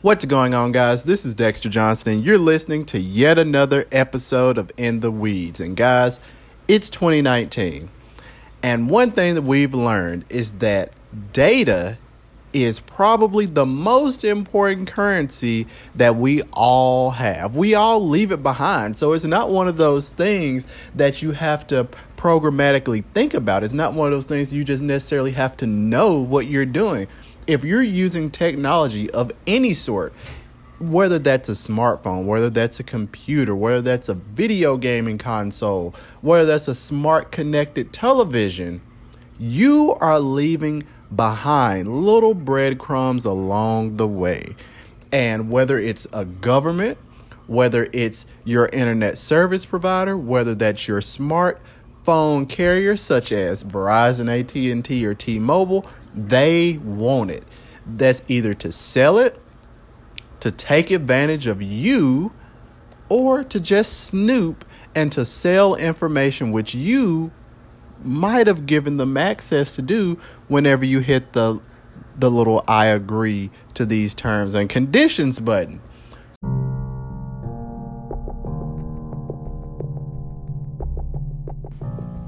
[0.00, 1.02] What's going on, guys?
[1.02, 5.58] This is Dexter Johnson, and you're listening to yet another episode of In the Weeds.
[5.58, 6.20] And, guys,
[6.68, 7.90] it's 2019.
[8.62, 10.92] And one thing that we've learned is that
[11.32, 11.98] data
[12.52, 15.66] is probably the most important currency
[15.96, 17.56] that we all have.
[17.56, 18.96] We all leave it behind.
[18.96, 23.64] So it's not one of those things that you have to programmatically think about.
[23.64, 27.08] It's not one of those things you just necessarily have to know what you're doing.
[27.48, 30.12] If you're using technology of any sort,
[30.78, 36.44] whether that's a smartphone, whether that's a computer, whether that's a video gaming console, whether
[36.44, 38.82] that's a smart connected television,
[39.38, 40.84] you are leaving
[41.16, 44.54] behind little breadcrumbs along the way.
[45.10, 46.98] And whether it's a government,
[47.46, 55.06] whether it's your internet service provider, whether that's your smartphone carrier such as Verizon, AT&T
[55.06, 55.86] or T-Mobile,
[56.26, 57.44] they want it.
[57.86, 59.40] That's either to sell it,
[60.40, 62.32] to take advantage of you,
[63.08, 67.30] or to just snoop and to sell information which you
[68.02, 71.60] might have given them access to do whenever you hit the
[72.16, 75.80] the little I agree to these terms and conditions button.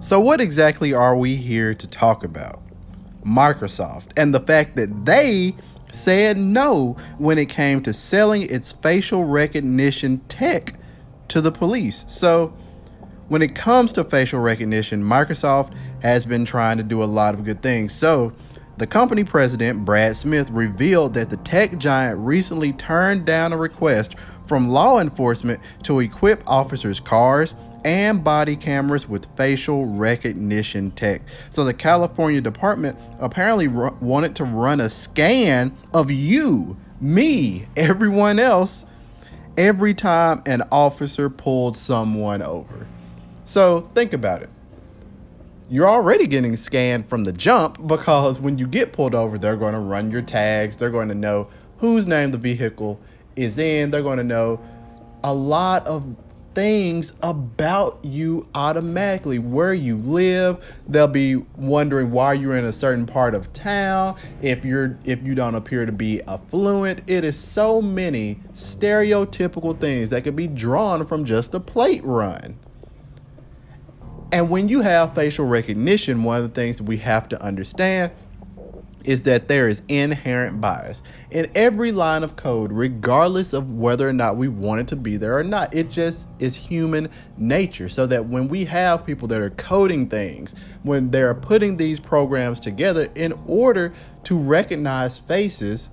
[0.00, 2.67] So what exactly are we here to talk about?
[3.28, 5.54] Microsoft and the fact that they
[5.90, 10.74] said no when it came to selling its facial recognition tech
[11.28, 12.04] to the police.
[12.08, 12.54] So
[13.28, 17.44] when it comes to facial recognition, Microsoft has been trying to do a lot of
[17.44, 17.92] good things.
[17.92, 18.32] So,
[18.78, 24.14] the company president, Brad Smith, revealed that the tech giant recently turned down a request
[24.44, 31.22] from law enforcement to equip officers' cars and body cameras with facial recognition tech.
[31.50, 38.38] So, the California department apparently r- wanted to run a scan of you, me, everyone
[38.38, 38.84] else,
[39.56, 42.86] every time an officer pulled someone over.
[43.44, 44.50] So, think about it
[45.70, 49.74] you're already getting scanned from the jump because when you get pulled over, they're going
[49.74, 50.76] to run your tags.
[50.76, 52.98] They're going to know whose name the vehicle
[53.36, 53.90] is in.
[53.90, 54.60] They're going to know
[55.22, 56.16] a lot of
[56.54, 60.64] things about you automatically where you live.
[60.88, 64.16] They'll be wondering why you're in a certain part of town.
[64.42, 67.02] If you're if you don't appear to be affluent.
[67.06, 72.58] It is so many stereotypical things that could be drawn from just a plate run.
[74.30, 78.12] And when you have facial recognition, one of the things we have to understand
[79.04, 84.12] is that there is inherent bias in every line of code, regardless of whether or
[84.12, 85.72] not we want it to be there or not.
[85.74, 87.88] It just is human nature.
[87.88, 92.60] So that when we have people that are coding things, when they're putting these programs
[92.60, 93.92] together in order
[94.24, 95.90] to recognize faces,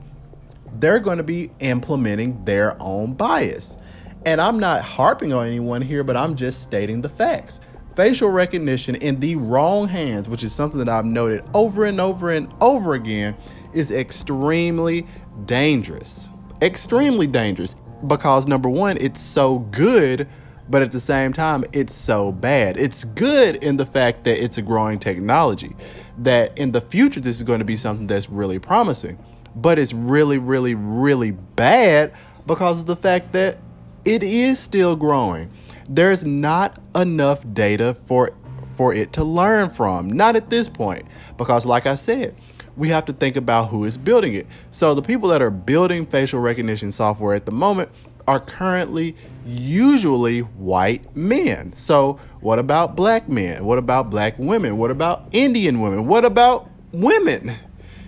[0.79, 3.77] they're going to be implementing their own bias.
[4.25, 7.59] And I'm not harping on anyone here, but I'm just stating the facts
[7.95, 12.31] facial recognition in the wrong hands, which is something that I've noted over and over
[12.31, 13.35] and over again,
[13.73, 15.07] is extremely
[15.45, 16.29] dangerous.
[16.61, 17.75] Extremely dangerous
[18.07, 20.27] because number one, it's so good,
[20.69, 22.77] but at the same time, it's so bad.
[22.77, 25.75] It's good in the fact that it's a growing technology,
[26.19, 29.17] that in the future, this is going to be something that's really promising,
[29.55, 32.13] but it's really, really, really bad
[32.45, 33.57] because of the fact that
[34.03, 35.51] it is still growing
[35.89, 38.31] there's not enough data for
[38.73, 40.09] for it to learn from.
[40.09, 41.05] Not at this point
[41.37, 42.35] because like I said,
[42.75, 44.47] we have to think about who is building it.
[44.71, 47.89] So the people that are building facial recognition software at the moment
[48.27, 49.15] are currently
[49.45, 51.75] usually white men.
[51.75, 53.65] So, what about black men?
[53.65, 54.77] What about black women?
[54.77, 56.07] What about Indian women?
[56.07, 57.55] What about women?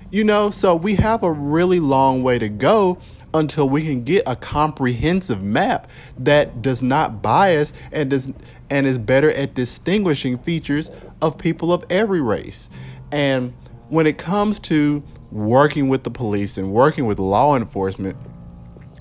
[0.09, 2.97] You know, so we have a really long way to go
[3.33, 8.31] until we can get a comprehensive map that does not bias and does
[8.69, 12.69] and is better at distinguishing features of people of every race.
[13.11, 13.53] And
[13.89, 18.17] when it comes to working with the police and working with law enforcement,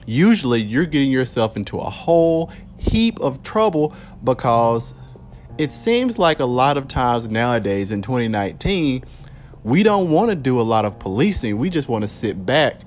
[0.05, 4.95] usually you're getting yourself into a whole heap of trouble because
[5.59, 9.03] it seems like a lot of times nowadays in 2019
[9.67, 11.59] we don't want to do a lot of policing.
[11.59, 12.83] We just want to sit back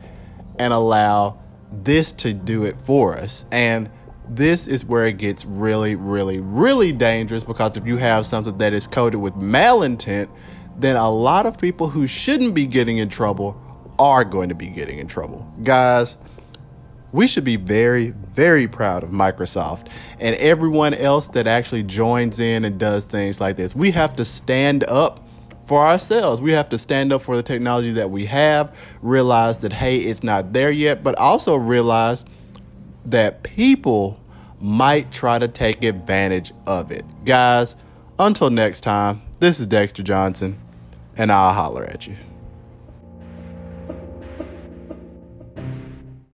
[0.59, 1.39] and allow
[1.71, 3.45] this to do it for us.
[3.51, 3.89] And
[4.27, 8.73] this is where it gets really, really, really dangerous because if you have something that
[8.73, 10.29] is coded with malintent,
[10.77, 13.59] then a lot of people who shouldn't be getting in trouble
[13.97, 15.51] are going to be getting in trouble.
[15.63, 16.15] Guys,
[17.12, 19.88] we should be very, very proud of Microsoft
[20.19, 23.75] and everyone else that actually joins in and does things like this.
[23.75, 25.25] We have to stand up
[25.69, 26.42] for ourselves.
[26.42, 30.24] We have to stand up for the technology that we have, realize that, hey, it's
[30.24, 32.25] not there yet, but also realize
[33.06, 34.19] that people
[34.60, 37.06] might try to take advantage of it.
[37.24, 37.75] Guys,
[38.18, 40.60] until next time, this is Dexter Johnson,
[41.16, 42.15] and I'll holler at you.